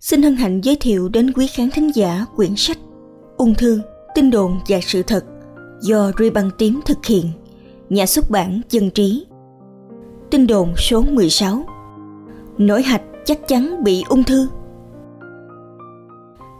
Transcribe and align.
xin 0.00 0.22
hân 0.22 0.36
hạnh 0.36 0.60
giới 0.60 0.76
thiệu 0.76 1.08
đến 1.08 1.32
quý 1.32 1.46
khán 1.46 1.70
thính 1.70 1.90
giả 1.94 2.26
quyển 2.36 2.56
sách 2.56 2.78
Ung 3.36 3.54
thư, 3.54 3.80
tin 4.14 4.30
đồn 4.30 4.58
và 4.68 4.78
sự 4.82 5.02
thật 5.02 5.24
do 5.80 6.12
Ruy 6.18 6.30
Băng 6.30 6.50
Tím 6.58 6.80
thực 6.86 7.06
hiện, 7.06 7.30
nhà 7.90 8.06
xuất 8.06 8.30
bản 8.30 8.60
Dân 8.70 8.90
Trí. 8.90 9.26
Tin 10.30 10.46
đồn 10.46 10.72
số 10.76 11.02
16 11.02 11.64
Nổi 12.58 12.82
hạch 12.82 13.02
chắc 13.24 13.48
chắn 13.48 13.84
bị 13.84 14.04
ung 14.08 14.24
thư. 14.24 14.48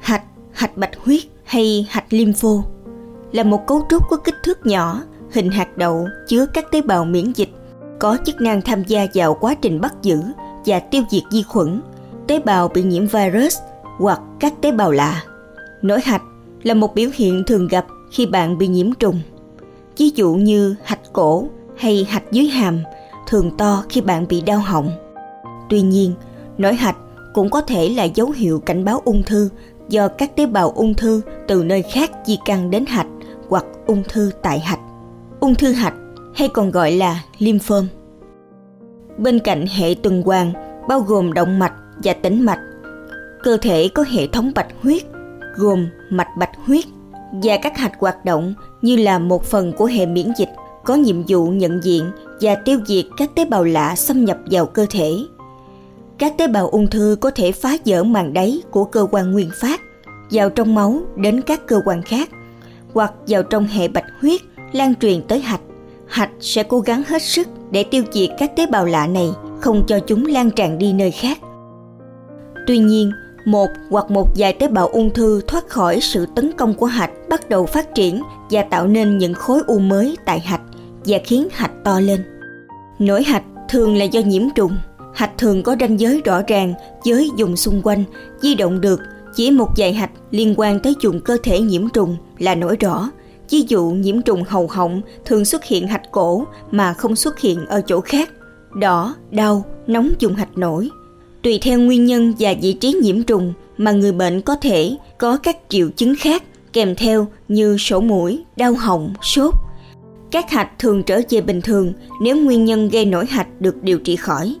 Hạch, 0.00 0.24
hạch 0.52 0.76
bạch 0.76 0.98
huyết 1.04 1.22
hay 1.44 1.86
hạch 1.90 2.12
lympho 2.12 2.62
là 3.32 3.42
một 3.42 3.66
cấu 3.66 3.86
trúc 3.90 4.02
có 4.10 4.16
kích 4.16 4.36
thước 4.44 4.66
nhỏ, 4.66 5.02
hình 5.32 5.50
hạt 5.50 5.76
đậu 5.76 6.06
chứa 6.28 6.46
các 6.46 6.70
tế 6.70 6.82
bào 6.82 7.04
miễn 7.04 7.32
dịch, 7.32 7.50
có 8.00 8.18
chức 8.24 8.40
năng 8.40 8.62
tham 8.62 8.82
gia 8.86 9.06
vào 9.14 9.34
quá 9.34 9.54
trình 9.54 9.80
bắt 9.80 9.94
giữ 10.02 10.18
và 10.66 10.78
tiêu 10.78 11.02
diệt 11.10 11.22
vi 11.32 11.42
khuẩn, 11.42 11.80
tế 12.26 12.38
bào 12.38 12.68
bị 12.68 12.82
nhiễm 12.82 13.06
virus 13.06 13.58
hoặc 13.98 14.20
các 14.40 14.52
tế 14.60 14.72
bào 14.72 14.90
lạ. 14.90 15.22
Nổi 15.82 16.00
hạch 16.00 16.22
là 16.62 16.74
một 16.74 16.94
biểu 16.94 17.10
hiện 17.14 17.42
thường 17.46 17.68
gặp 17.68 17.86
khi 18.10 18.26
bạn 18.26 18.58
bị 18.58 18.66
nhiễm 18.66 18.92
trùng. 18.92 19.20
Ví 19.96 20.10
dụ 20.14 20.34
như 20.34 20.74
hạch 20.84 21.12
cổ 21.12 21.48
hay 21.76 22.06
hạch 22.08 22.32
dưới 22.32 22.46
hàm 22.46 22.78
thường 23.28 23.56
to 23.56 23.84
khi 23.88 24.00
bạn 24.00 24.28
bị 24.28 24.40
đau 24.40 24.58
họng. 24.58 24.90
Tuy 25.68 25.80
nhiên, 25.80 26.14
nổi 26.58 26.74
hạch 26.74 26.96
cũng 27.34 27.50
có 27.50 27.60
thể 27.60 27.88
là 27.88 28.04
dấu 28.04 28.30
hiệu 28.30 28.60
cảnh 28.60 28.84
báo 28.84 29.02
ung 29.04 29.22
thư 29.22 29.48
do 29.88 30.08
các 30.08 30.36
tế 30.36 30.46
bào 30.46 30.70
ung 30.70 30.94
thư 30.94 31.20
từ 31.48 31.64
nơi 31.64 31.82
khác 31.82 32.10
di 32.26 32.38
căn 32.44 32.70
đến 32.70 32.86
hạch 32.86 33.06
hoặc 33.48 33.64
ung 33.86 34.02
thư 34.08 34.30
tại 34.42 34.60
hạch. 34.60 34.80
Ung 35.40 35.54
thư 35.54 35.72
hạch 35.72 35.94
hay 36.34 36.48
còn 36.48 36.70
gọi 36.70 36.92
là 36.92 37.22
lymphom. 37.38 37.86
Bên 39.18 39.38
cạnh 39.38 39.66
hệ 39.66 39.94
tuần 40.02 40.22
hoàn 40.22 40.52
bao 40.88 41.00
gồm 41.00 41.32
động 41.32 41.58
mạch 41.58 41.72
và 42.04 42.12
tĩnh 42.12 42.42
mạch, 42.42 42.60
cơ 43.42 43.56
thể 43.56 43.88
có 43.94 44.04
hệ 44.08 44.26
thống 44.26 44.52
bạch 44.54 44.68
huyết 44.82 45.02
gồm 45.56 45.86
mạch 46.10 46.36
bạch 46.38 46.56
huyết 46.66 46.84
và 47.32 47.56
các 47.62 47.78
hạch 47.78 47.92
hoạt 47.98 48.24
động 48.24 48.54
như 48.82 48.96
là 48.96 49.18
một 49.18 49.44
phần 49.44 49.72
của 49.72 49.84
hệ 49.84 50.06
miễn 50.06 50.32
dịch 50.38 50.50
có 50.84 50.94
nhiệm 50.94 51.22
vụ 51.28 51.46
nhận 51.46 51.80
diện 51.82 52.10
và 52.40 52.54
tiêu 52.54 52.78
diệt 52.86 53.04
các 53.16 53.30
tế 53.34 53.44
bào 53.44 53.64
lạ 53.64 53.96
xâm 53.96 54.24
nhập 54.24 54.38
vào 54.50 54.66
cơ 54.66 54.86
thể. 54.90 55.12
Các 56.18 56.38
tế 56.38 56.48
bào 56.48 56.68
ung 56.68 56.86
thư 56.86 57.16
có 57.20 57.30
thể 57.30 57.52
phá 57.52 57.76
vỡ 57.86 58.04
màng 58.04 58.32
đáy 58.32 58.60
của 58.70 58.84
cơ 58.84 59.06
quan 59.10 59.32
nguyên 59.32 59.50
phát 59.60 59.80
vào 60.30 60.50
trong 60.50 60.74
máu 60.74 61.00
đến 61.16 61.42
các 61.42 61.66
cơ 61.66 61.80
quan 61.84 62.02
khác 62.02 62.30
hoặc 62.94 63.12
vào 63.26 63.42
trong 63.42 63.66
hệ 63.66 63.88
bạch 63.88 64.06
huyết 64.20 64.40
lan 64.72 64.94
truyền 64.94 65.22
tới 65.22 65.40
hạch. 65.40 65.60
Hạch 66.06 66.30
sẽ 66.40 66.62
cố 66.62 66.80
gắng 66.80 67.02
hết 67.08 67.22
sức 67.22 67.48
để 67.70 67.84
tiêu 67.84 68.04
diệt 68.12 68.30
các 68.38 68.56
tế 68.56 68.66
bào 68.66 68.84
lạ 68.84 69.06
này, 69.06 69.30
không 69.60 69.84
cho 69.86 69.98
chúng 69.98 70.26
lan 70.26 70.50
tràn 70.50 70.78
đi 70.78 70.92
nơi 70.92 71.10
khác. 71.10 71.38
Tuy 72.66 72.78
nhiên, 72.78 73.12
một 73.44 73.68
hoặc 73.90 74.10
một 74.10 74.28
vài 74.36 74.52
tế 74.52 74.68
bào 74.68 74.88
ung 74.88 75.10
thư 75.10 75.40
thoát 75.46 75.68
khỏi 75.68 76.00
sự 76.00 76.26
tấn 76.34 76.52
công 76.52 76.74
của 76.74 76.86
hạch 76.86 77.10
bắt 77.28 77.48
đầu 77.48 77.66
phát 77.66 77.94
triển 77.94 78.22
và 78.50 78.62
tạo 78.62 78.86
nên 78.86 79.18
những 79.18 79.34
khối 79.34 79.60
u 79.66 79.78
mới 79.78 80.16
tại 80.24 80.40
hạch 80.40 80.60
và 81.04 81.18
khiến 81.24 81.48
hạch 81.52 81.72
to 81.84 82.00
lên. 82.00 82.20
Nổi 82.98 83.22
hạch 83.22 83.42
thường 83.68 83.96
là 83.96 84.04
do 84.04 84.20
nhiễm 84.20 84.42
trùng. 84.54 84.76
Hạch 85.14 85.38
thường 85.38 85.62
có 85.62 85.76
ranh 85.80 86.00
giới 86.00 86.20
rõ 86.24 86.42
ràng 86.48 86.74
với 87.04 87.30
vùng 87.38 87.56
xung 87.56 87.82
quanh, 87.82 88.04
di 88.40 88.54
động 88.54 88.80
được. 88.80 89.00
Chỉ 89.34 89.50
một 89.50 89.68
vài 89.76 89.92
hạch 89.92 90.10
liên 90.30 90.54
quan 90.56 90.80
tới 90.80 90.94
vùng 91.02 91.20
cơ 91.20 91.36
thể 91.42 91.60
nhiễm 91.60 91.88
trùng 91.88 92.16
là 92.38 92.54
nổi 92.54 92.76
rõ. 92.76 93.10
Ví 93.50 93.64
dụ 93.68 93.90
nhiễm 93.90 94.22
trùng 94.22 94.44
hầu 94.48 94.66
họng 94.66 95.02
thường 95.24 95.44
xuất 95.44 95.64
hiện 95.64 95.86
hạch 95.86 96.10
cổ 96.10 96.46
mà 96.70 96.92
không 96.92 97.16
xuất 97.16 97.38
hiện 97.38 97.66
ở 97.66 97.80
chỗ 97.86 98.00
khác. 98.00 98.30
Đỏ, 98.74 99.14
đau, 99.30 99.64
nóng 99.86 100.10
vùng 100.20 100.34
hạch 100.34 100.58
nổi. 100.58 100.90
Tùy 101.46 101.58
theo 101.62 101.78
nguyên 101.78 102.04
nhân 102.04 102.34
và 102.38 102.54
vị 102.62 102.72
trí 102.72 102.92
nhiễm 103.02 103.22
trùng 103.22 103.52
mà 103.76 103.92
người 103.92 104.12
bệnh 104.12 104.40
có 104.40 104.56
thể 104.56 104.96
có 105.18 105.36
các 105.36 105.56
triệu 105.68 105.88
chứng 105.96 106.14
khác 106.18 106.42
kèm 106.72 106.94
theo 106.94 107.26
như 107.48 107.76
sổ 107.78 108.00
mũi, 108.00 108.44
đau 108.56 108.74
họng, 108.74 109.14
sốt. 109.22 109.54
Các 110.30 110.50
hạch 110.50 110.78
thường 110.78 111.02
trở 111.02 111.20
về 111.30 111.40
bình 111.40 111.60
thường 111.60 111.92
nếu 112.22 112.36
nguyên 112.36 112.64
nhân 112.64 112.88
gây 112.88 113.04
nổi 113.04 113.26
hạch 113.26 113.60
được 113.60 113.82
điều 113.82 113.98
trị 113.98 114.16
khỏi. 114.16 114.56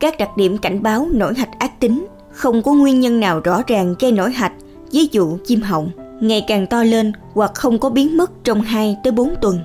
Các 0.00 0.18
đặc 0.18 0.36
điểm 0.36 0.58
cảnh 0.58 0.82
báo 0.82 1.08
nổi 1.12 1.34
hạch 1.34 1.58
ác 1.58 1.80
tính 1.80 2.06
không 2.32 2.62
có 2.62 2.72
nguyên 2.72 3.00
nhân 3.00 3.20
nào 3.20 3.40
rõ 3.40 3.62
ràng 3.66 3.94
gây 3.98 4.12
nổi 4.12 4.32
hạch, 4.32 4.52
ví 4.92 5.08
dụ 5.12 5.36
chim 5.44 5.60
họng, 5.60 5.90
ngày 6.20 6.44
càng 6.48 6.66
to 6.66 6.82
lên 6.82 7.12
hoặc 7.32 7.54
không 7.54 7.78
có 7.78 7.90
biến 7.90 8.16
mất 8.16 8.30
trong 8.44 8.60
2 8.60 8.96
tới 9.04 9.12
4 9.12 9.34
tuần. 9.40 9.58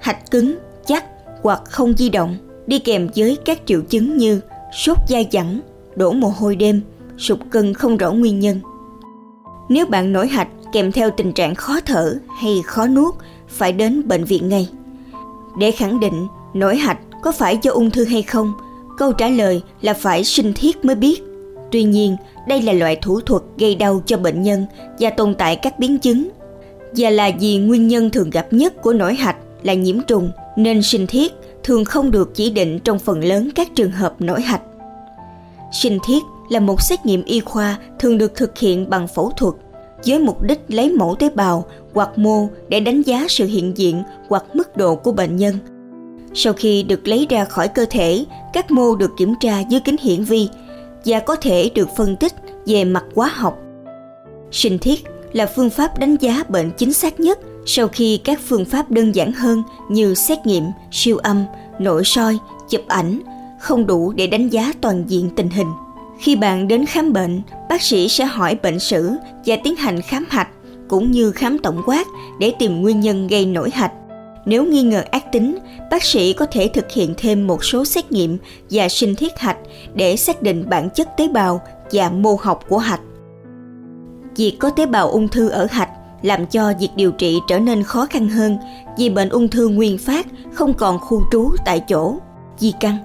Hạch 0.00 0.30
cứng, 0.30 0.54
chắc 0.86 1.04
hoặc 1.42 1.62
không 1.64 1.92
di 1.96 2.08
động 2.08 2.36
đi 2.66 2.78
kèm 2.78 3.08
với 3.16 3.36
các 3.44 3.60
triệu 3.66 3.80
chứng 3.80 4.16
như 4.16 4.40
sốt 4.72 4.98
dai 5.08 5.28
dẳng, 5.32 5.60
đổ 5.96 6.12
mồ 6.12 6.28
hôi 6.28 6.56
đêm, 6.56 6.80
sụt 7.18 7.38
cân 7.50 7.74
không 7.74 7.96
rõ 7.96 8.12
nguyên 8.12 8.40
nhân. 8.40 8.60
Nếu 9.68 9.86
bạn 9.86 10.12
nổi 10.12 10.28
hạch 10.28 10.48
kèm 10.72 10.92
theo 10.92 11.10
tình 11.10 11.32
trạng 11.32 11.54
khó 11.54 11.80
thở 11.80 12.18
hay 12.40 12.62
khó 12.64 12.86
nuốt, 12.86 13.14
phải 13.48 13.72
đến 13.72 14.08
bệnh 14.08 14.24
viện 14.24 14.48
ngay. 14.48 14.68
Để 15.58 15.70
khẳng 15.70 16.00
định 16.00 16.26
nổi 16.54 16.76
hạch 16.76 16.98
có 17.22 17.32
phải 17.32 17.58
do 17.62 17.72
ung 17.72 17.90
thư 17.90 18.04
hay 18.04 18.22
không, 18.22 18.52
câu 18.98 19.12
trả 19.12 19.28
lời 19.28 19.62
là 19.80 19.94
phải 19.94 20.24
sinh 20.24 20.52
thiết 20.52 20.84
mới 20.84 20.96
biết. 20.96 21.22
Tuy 21.70 21.82
nhiên, 21.82 22.16
đây 22.48 22.62
là 22.62 22.72
loại 22.72 22.96
thủ 22.96 23.20
thuật 23.20 23.42
gây 23.58 23.74
đau 23.74 24.02
cho 24.06 24.16
bệnh 24.16 24.42
nhân 24.42 24.66
và 24.98 25.10
tồn 25.10 25.34
tại 25.34 25.56
các 25.56 25.78
biến 25.78 25.98
chứng. 25.98 26.28
Và 26.96 27.10
là 27.10 27.30
vì 27.40 27.56
nguyên 27.56 27.88
nhân 27.88 28.10
thường 28.10 28.30
gặp 28.30 28.52
nhất 28.52 28.82
của 28.82 28.92
nổi 28.92 29.14
hạch 29.14 29.36
là 29.62 29.74
nhiễm 29.74 30.00
trùng 30.00 30.30
nên 30.56 30.82
sinh 30.82 31.06
thiết 31.06 31.32
thường 31.62 31.84
không 31.84 32.10
được 32.10 32.34
chỉ 32.34 32.50
định 32.50 32.78
trong 32.78 32.98
phần 32.98 33.24
lớn 33.24 33.50
các 33.54 33.68
trường 33.74 33.90
hợp 33.90 34.14
nổi 34.18 34.42
hạch. 34.42 34.62
Sinh 35.72 35.98
thiết 36.06 36.22
là 36.50 36.60
một 36.60 36.82
xét 36.82 37.06
nghiệm 37.06 37.24
y 37.24 37.40
khoa 37.40 37.78
thường 37.98 38.18
được 38.18 38.34
thực 38.34 38.58
hiện 38.58 38.90
bằng 38.90 39.08
phẫu 39.08 39.30
thuật 39.36 39.54
với 40.06 40.18
mục 40.18 40.42
đích 40.42 40.60
lấy 40.68 40.92
mẫu 40.92 41.14
tế 41.18 41.30
bào 41.30 41.64
hoặc 41.94 42.18
mô 42.18 42.48
để 42.68 42.80
đánh 42.80 43.02
giá 43.02 43.26
sự 43.28 43.46
hiện 43.46 43.76
diện 43.76 44.02
hoặc 44.28 44.44
mức 44.52 44.76
độ 44.76 44.94
của 44.94 45.12
bệnh 45.12 45.36
nhân. 45.36 45.58
Sau 46.34 46.52
khi 46.52 46.82
được 46.82 47.08
lấy 47.08 47.26
ra 47.30 47.44
khỏi 47.44 47.68
cơ 47.68 47.86
thể, 47.90 48.24
các 48.52 48.70
mô 48.70 48.96
được 48.96 49.10
kiểm 49.18 49.34
tra 49.40 49.60
dưới 49.60 49.80
kính 49.80 49.96
hiển 50.00 50.24
vi 50.24 50.48
và 51.04 51.20
có 51.20 51.36
thể 51.36 51.70
được 51.74 51.88
phân 51.96 52.16
tích 52.16 52.32
về 52.66 52.84
mặt 52.84 53.04
hóa 53.14 53.28
học. 53.34 53.58
Sinh 54.50 54.78
thiết 54.78 55.04
là 55.32 55.46
phương 55.46 55.70
pháp 55.70 55.98
đánh 55.98 56.16
giá 56.16 56.42
bệnh 56.48 56.70
chính 56.70 56.92
xác 56.92 57.20
nhất 57.20 57.38
sau 57.66 57.88
khi 57.88 58.20
các 58.24 58.40
phương 58.48 58.64
pháp 58.64 58.90
đơn 58.90 59.14
giản 59.14 59.32
hơn 59.32 59.62
như 59.88 60.14
xét 60.14 60.46
nghiệm, 60.46 60.64
siêu 60.90 61.16
âm, 61.16 61.44
nội 61.78 62.04
soi, 62.04 62.38
chụp 62.68 62.80
ảnh 62.88 63.20
không 63.60 63.86
đủ 63.86 64.12
để 64.12 64.26
đánh 64.26 64.48
giá 64.48 64.72
toàn 64.80 65.04
diện 65.06 65.30
tình 65.36 65.50
hình. 65.50 65.68
Khi 66.18 66.36
bạn 66.36 66.68
đến 66.68 66.86
khám 66.86 67.12
bệnh, 67.12 67.42
bác 67.68 67.82
sĩ 67.82 68.08
sẽ 68.08 68.24
hỏi 68.24 68.58
bệnh 68.62 68.78
sử 68.78 69.10
và 69.46 69.56
tiến 69.64 69.76
hành 69.76 70.02
khám 70.02 70.24
hạch 70.28 70.48
cũng 70.88 71.10
như 71.10 71.30
khám 71.30 71.58
tổng 71.58 71.82
quát 71.86 72.06
để 72.40 72.52
tìm 72.58 72.82
nguyên 72.82 73.00
nhân 73.00 73.26
gây 73.26 73.46
nổi 73.46 73.70
hạch. 73.70 73.92
Nếu 74.46 74.64
nghi 74.64 74.82
ngờ 74.82 75.04
ác 75.10 75.32
tính, 75.32 75.58
bác 75.90 76.04
sĩ 76.04 76.32
có 76.32 76.46
thể 76.46 76.70
thực 76.74 76.92
hiện 76.92 77.14
thêm 77.16 77.46
một 77.46 77.64
số 77.64 77.84
xét 77.84 78.12
nghiệm 78.12 78.38
và 78.70 78.88
sinh 78.88 79.14
thiết 79.14 79.38
hạch 79.38 79.58
để 79.94 80.16
xác 80.16 80.42
định 80.42 80.68
bản 80.68 80.90
chất 80.90 81.16
tế 81.16 81.28
bào 81.28 81.60
và 81.92 82.10
mô 82.10 82.36
học 82.40 82.64
của 82.68 82.78
hạch. 82.78 83.00
Việc 84.36 84.56
có 84.58 84.70
tế 84.70 84.86
bào 84.86 85.10
ung 85.10 85.28
thư 85.28 85.48
ở 85.48 85.66
hạch 85.70 85.90
làm 86.22 86.46
cho 86.46 86.72
việc 86.80 86.88
điều 86.96 87.12
trị 87.12 87.40
trở 87.48 87.58
nên 87.58 87.82
khó 87.82 88.06
khăn 88.06 88.28
hơn 88.28 88.56
vì 88.98 89.10
bệnh 89.10 89.28
ung 89.28 89.48
thư 89.48 89.68
nguyên 89.68 89.98
phát 89.98 90.26
không 90.52 90.74
còn 90.74 90.98
khu 90.98 91.22
trú 91.32 91.50
tại 91.64 91.84
chỗ, 91.88 92.16
di 92.58 92.72
căn. 92.80 92.96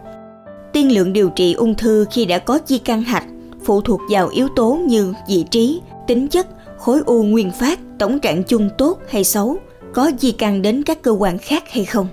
Tiên 0.73 0.91
lượng 0.91 1.13
điều 1.13 1.29
trị 1.29 1.53
ung 1.53 1.75
thư 1.75 2.05
khi 2.11 2.25
đã 2.25 2.39
có 2.39 2.59
di 2.66 2.78
căn 2.78 3.01
hạch 3.01 3.25
phụ 3.66 3.81
thuộc 3.81 4.01
vào 4.09 4.28
yếu 4.28 4.47
tố 4.55 4.79
như 4.88 5.13
vị 5.28 5.45
trí, 5.51 5.81
tính 6.07 6.28
chất, 6.28 6.47
khối 6.78 7.01
u 7.05 7.23
nguyên 7.23 7.51
phát, 7.51 7.79
tổng 8.00 8.19
trạng 8.19 8.44
chung 8.44 8.69
tốt 8.78 9.00
hay 9.09 9.23
xấu, 9.23 9.57
có 9.94 10.11
di 10.19 10.31
căn 10.31 10.61
đến 10.61 10.84
các 10.84 11.01
cơ 11.01 11.11
quan 11.11 11.38
khác 11.38 11.63
hay 11.72 11.85
không. 11.85 12.07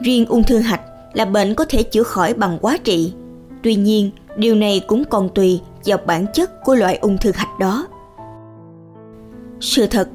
Riêng 0.00 0.26
ung 0.26 0.42
thư 0.42 0.58
hạch 0.58 0.80
là 1.12 1.24
bệnh 1.24 1.54
có 1.54 1.64
thể 1.68 1.82
chữa 1.82 2.02
khỏi 2.02 2.34
bằng 2.34 2.58
quá 2.60 2.78
trị. 2.84 3.12
Tuy 3.62 3.74
nhiên, 3.74 4.10
điều 4.36 4.54
này 4.54 4.80
cũng 4.86 5.04
còn 5.04 5.28
tùy 5.28 5.60
vào 5.84 5.98
bản 6.06 6.26
chất 6.34 6.64
của 6.64 6.74
loại 6.74 6.96
ung 6.96 7.18
thư 7.18 7.32
hạch 7.34 7.58
đó. 7.58 7.86
Sự 9.60 9.86
thật, 9.86 10.08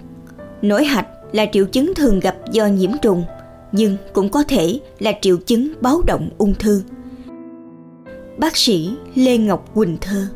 nổi 0.61 0.85
hạch 0.85 1.07
là 1.31 1.45
triệu 1.51 1.65
chứng 1.65 1.93
thường 1.95 2.19
gặp 2.19 2.37
do 2.51 2.67
nhiễm 2.67 2.91
trùng, 3.01 3.23
nhưng 3.71 3.97
cũng 4.13 4.29
có 4.29 4.43
thể 4.43 4.79
là 4.99 5.11
triệu 5.21 5.37
chứng 5.37 5.73
báo 5.81 6.01
động 6.07 6.29
ung 6.37 6.53
thư. 6.59 6.81
Bác 8.37 8.57
sĩ 8.57 8.95
Lê 9.15 9.37
Ngọc 9.37 9.75
Quỳnh 9.75 9.97
Thơ 10.01 10.27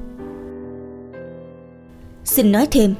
Xin 2.23 2.51
nói 2.51 2.67
thêm, 2.71 2.93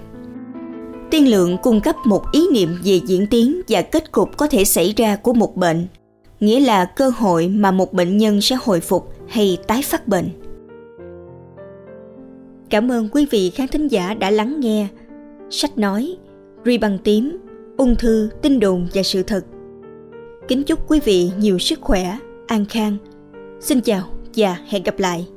tiên 1.11 1.27
lượng 1.27 1.57
cung 1.63 1.81
cấp 1.81 1.95
một 2.05 2.23
ý 2.31 2.47
niệm 2.53 2.69
về 2.83 2.99
diễn 3.05 3.27
tiến 3.27 3.61
và 3.67 3.81
kết 3.81 4.11
cục 4.11 4.37
có 4.37 4.47
thể 4.47 4.65
xảy 4.65 4.93
ra 4.97 5.15
của 5.15 5.33
một 5.33 5.55
bệnh, 5.55 5.87
nghĩa 6.39 6.59
là 6.59 6.85
cơ 6.85 7.11
hội 7.17 7.47
mà 7.47 7.71
một 7.71 7.93
bệnh 7.93 8.17
nhân 8.17 8.41
sẽ 8.41 8.57
hồi 8.63 8.79
phục 8.79 9.13
hay 9.27 9.57
tái 9.67 9.81
phát 9.81 10.07
bệnh. 10.07 10.29
Cảm 12.69 12.91
ơn 12.91 13.09
quý 13.09 13.25
vị 13.31 13.49
khán 13.49 13.67
thính 13.67 13.87
giả 13.87 14.13
đã 14.13 14.31
lắng 14.31 14.59
nghe 14.59 14.87
sách 15.49 15.77
nói, 15.77 16.17
ri 16.65 16.77
bằng 16.77 16.97
tím, 17.03 17.37
ung 17.77 17.95
thư, 17.95 18.29
tin 18.41 18.59
đồn 18.59 18.87
và 18.93 19.03
sự 19.03 19.23
thật. 19.23 19.45
Kính 20.47 20.63
chúc 20.63 20.91
quý 20.91 20.99
vị 21.05 21.31
nhiều 21.39 21.59
sức 21.59 21.81
khỏe, 21.81 22.17
an 22.47 22.65
khang. 22.65 22.97
Xin 23.59 23.81
chào 23.81 24.01
và 24.35 24.57
hẹn 24.69 24.83
gặp 24.83 24.99
lại. 24.99 25.27